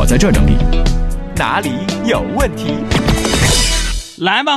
[0.00, 0.56] 我在这整理。
[1.36, 1.72] 哪里
[2.06, 2.72] 有问题？
[4.16, 4.56] 来吧，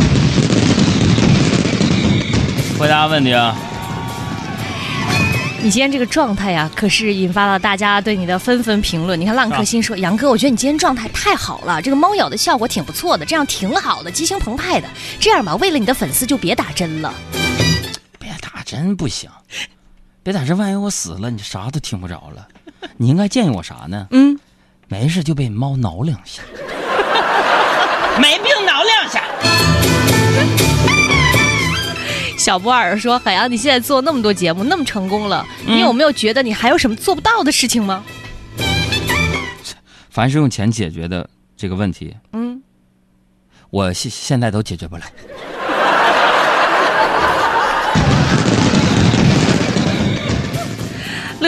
[2.79, 3.53] 回答问题啊！
[5.61, 9.19] 你今天这个状态呀，可是引发了大家对你的纷纷评论。
[9.19, 14.87] 你看浪客心说：“杨哥，我觉得你今天状态太好了，这个猫咬的效果挺不错的，这样挺好的，激情澎湃的。
[15.19, 17.13] 这样吧，为了你的粉丝，就别打针了。
[18.17, 19.29] 别打针不行，
[20.23, 22.47] 别打针，万一我死了，你啥都听不着了。
[22.95, 24.07] 你应该建议我啥呢？
[24.11, 24.32] 嗯，
[24.93, 26.43] 没事就被猫挠两下，
[28.21, 29.23] 没病挠两下。
[32.37, 38.03] 小波尔说：“海洋，你现在做那么多节目，那么成功了，你有没有觉得你还有什么做不到的事情吗？
[40.11, 42.61] 凡是用钱解决的这个问题，嗯，
[43.71, 45.03] 我现现在都解决不了。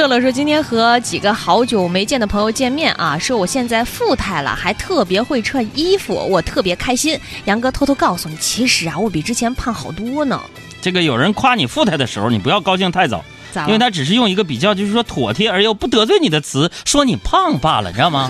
[0.05, 7.19] 乐乐说今天和几个好久没见的朋友见面啊，说我现在富态了，还特别会穿衣服，我特别开心。
[7.45, 10.39] 杨哥偷偷告诉你，其实啊，我比之前胖好多呢。
[10.79, 13.25] 这个有人夸你富态的时候，你不要高兴太早，
[13.65, 18.29] 因为他只是用一个比较就是说妥帖而又不得罪你的词说你胖罢了，你知道吗？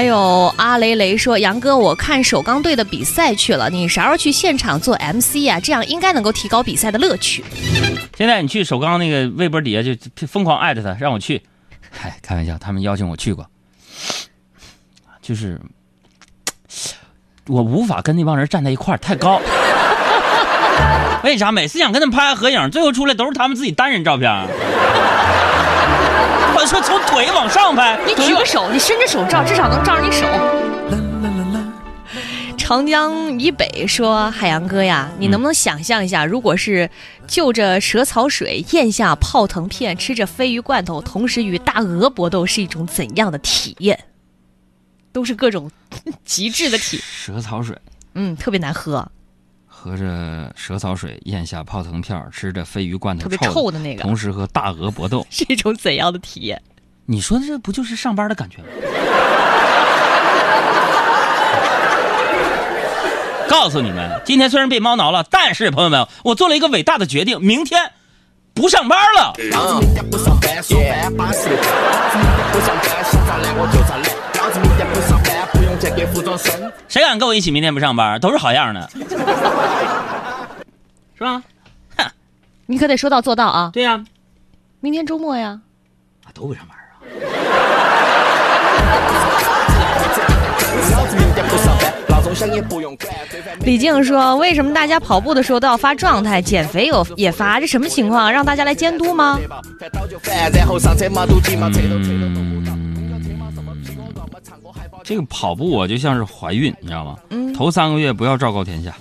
[0.00, 5.60] 还有阿雷雷说：“杨哥，我看首钢队的比赛去了，你啥时候去现场做 MC 啊？
[5.60, 7.44] 这样应该能够提高比赛的乐趣。
[8.16, 11.42] 现在你去首钢那个微博底下就就疯狂艾特他，让我去。
[11.90, 13.46] 嗨，开玩笑，他们邀请我去过，
[15.20, 15.60] 就是
[17.46, 19.38] 我无法跟那帮人站在一块儿，太高。
[21.24, 21.52] 为啥？
[21.52, 24.46] 每次想跟他们拍合影，最后出来都是他们自己单人照片。
[26.60, 30.26] 我说从腿往上拍，你举个手，你伸着手照，至少能照着你手。”
[32.58, 36.90] 长江以北说：“海洋哥呀，你能不能想象一下，如果是
[37.26, 43.98] 就着蛇草水咽下泡腾片，吃着鲱鱼罐头，同时与大鹅搏斗，是一种怎样的体验？
[45.12, 45.70] 都是各种
[46.26, 47.74] 极致的体，蛇草水，
[48.14, 49.10] 嗯，特别难喝，
[49.82, 56.60] 喝着蛇草水，咽下泡腾片儿，吃着鲱鱼罐头，特别臭臭的那个，同时和大鹅搏斗，是一种怎样的体验？
[57.06, 58.64] 你说的这不就是上班的感觉吗？
[63.48, 67.90] 告诉你们，今天虽然被猫挠了，但是朋友们，我做了一个伟大的决定，明天
[68.52, 69.32] 不上班了。
[69.50, 69.86] 老子
[76.88, 78.18] 谁敢跟我一起明天不上班？
[78.20, 78.90] 都是好样的，
[81.16, 81.42] 是吧？
[81.96, 82.04] 哼
[82.66, 83.70] 你可得说到做到啊！
[83.72, 84.02] 对呀、
[84.80, 85.60] 明天周末呀，
[86.24, 86.80] 啊，都不上班啊。
[93.64, 97.60] 李静说：“为什么大家跑步的时候都要发状态，减肥有也发？
[97.60, 98.32] 这什么情况？
[98.32, 99.38] 让大家来监督吗？
[100.22, 100.50] 烦
[105.02, 107.18] 这个跑步我就像是怀孕，你知道吗？
[107.30, 108.96] 嗯头三个月不要昭告天下，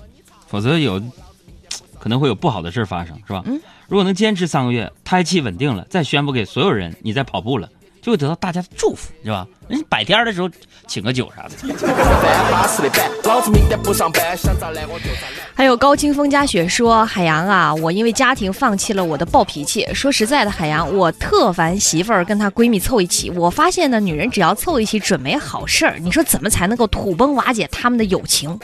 [0.47, 1.01] 否则有
[1.99, 3.43] 可能会有不好的事儿发生，是吧？
[3.45, 7.67] 嗯如果能坚持三个月，胎气稳定了，再宣布给所有人你在跑步了，
[8.01, 9.47] 就会得到大家的祝福，是吧？
[9.67, 10.49] 人百天的时候
[10.87, 11.51] 请个酒啥的。
[15.53, 19.87] 还有高清风加雪说：“海洋啊，我因为家庭放弃了我的暴脾气。
[19.93, 23.29] 说实在的，海洋，我特烦媳妇儿跟她闺蜜凑一起。
[23.29, 25.99] 我发现呢，女人只要凑一起，准没好事儿。
[25.99, 28.57] 你说怎么才能够土崩瓦解他们的友情？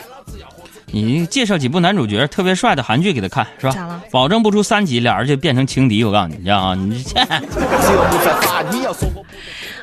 [0.91, 3.73] 你介绍几部男主角特别帅的韩剧给他看，是吧？
[3.73, 6.03] 咋了保证不出三集，俩人就变成情敌。
[6.03, 7.19] 我告诉你，你知道啊，你这。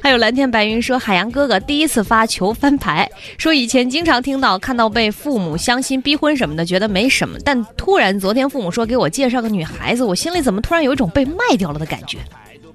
[0.02, 3.08] 还有蓝天白云说，海洋哥哥第一次发求翻牌，
[3.38, 12.18] 说以前经常听到看到被父母相亲逼婚什么的，觉得没什么，但突然昨天父母说给我介绍个女孩子，我心里怎么突然有一种被卖掉了的感觉？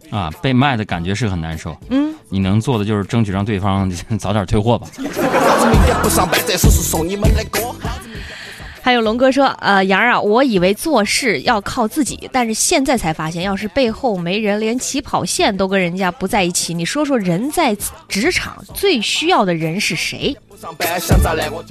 [0.09, 1.75] 啊被卖的感觉是很难受。
[1.89, 4.87] 嗯，你能做的就是争取让对方早点退货吧。
[8.87, 17.75] 还有龙哥说，呃，杨儿啊，我以为做事要靠自己，但是现在才发现，要是背后没人，连起跑线都跟人家不在一起，你说说，人在
[18.07, 20.33] 职场最需要的人是谁？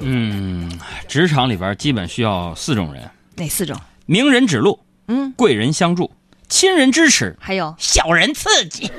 [0.01, 0.71] 嗯，
[1.09, 3.03] 职场里边基本需要四种人：
[3.37, 3.75] 哪四种？
[4.05, 6.13] 名人指路，嗯，贵人相助，
[6.51, 8.91] 亲人支持，还有小人刺激。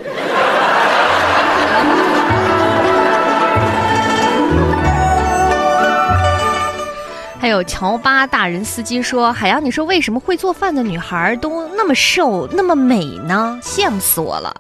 [7.39, 13.59] 还有乔巴大人司机说：“海洋，你说为什么会做饭的女孩都那么瘦、那么美呢？
[13.61, 14.55] 羡慕死我了。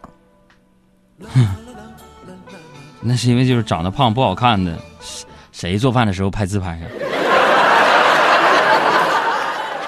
[3.01, 4.71] 那是因为就是长得胖不好看的，
[5.51, 6.85] 谁谁做饭的时候拍自拍呀？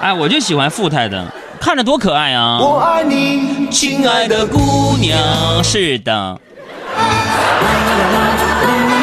[0.00, 2.58] 哎，我就喜欢富态的，看着多可爱啊！
[2.58, 5.62] 我爱你，亲爱的姑娘。
[5.62, 6.40] 是的。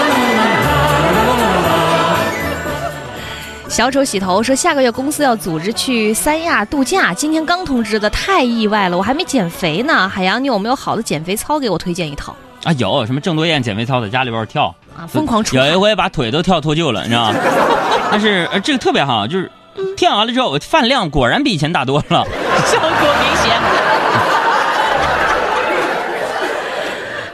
[3.77, 10.09] 小丑洗头说下个月公司要组织去三亚度假，今天刚通知的，太意外了，我还没减肥呢。
[10.09, 12.73] 海洋，你有没有好的减肥操给我推荐一套啊？
[12.73, 15.05] 有什么郑多燕减肥操在家里边跳啊？
[15.05, 17.39] 疯狂出，有一回把腿都跳脱臼了，你知道吗？
[18.09, 19.51] 但是呃，这个特别好，就是
[19.95, 22.25] 跳完了之后饭量果然比以前大多了，
[22.65, 23.61] 效果明显。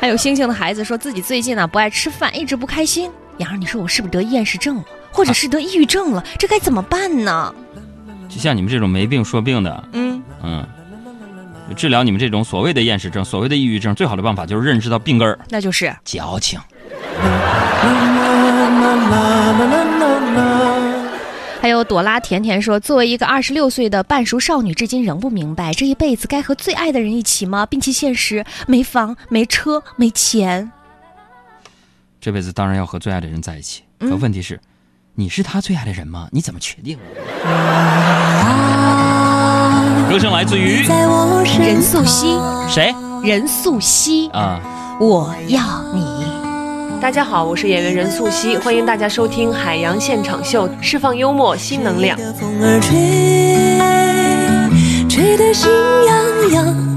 [0.02, 3.10] 还有星星的孩子说自己最近呢不爱吃饭，一直不开心。
[3.38, 4.84] 杨儿，你说我是不是得厌食症了？
[5.14, 7.54] 或者是得抑郁症了，这该怎么办呢？
[8.28, 10.68] 就像你们这种没病说病的，嗯嗯，
[11.76, 16.60] 治疗你们这种所谓的厌食症、所谓的抑郁症，最好的办法就是认识到病根儿，那就是矫情。
[21.62, 27.66] 还有朵拉甜甜说，作为一个二十六岁的半熟少女，至今仍不明白这一辈子该和最爱的人一起吗？
[27.68, 30.72] 并且现实没房、没车、没钱，
[32.20, 33.84] 这辈子当然要和最爱的人在一起。
[34.00, 34.60] 可问题是。
[35.16, 36.28] 你是他最爱的人吗？
[36.32, 36.98] 你怎么确定？
[40.10, 40.82] 歌声来自于
[41.60, 42.36] 任素汐。
[42.68, 42.92] 谁？
[43.24, 44.60] 任素汐啊！
[45.00, 45.62] 我要
[45.94, 46.04] 你。
[47.00, 52.18] 大家好，我是演员任素汐，欢迎大家收听《海洋现场秀》，释放幽默新能量。
[52.82, 53.78] 吹
[55.08, 55.70] 吹得心
[56.08, 56.93] 痒痒。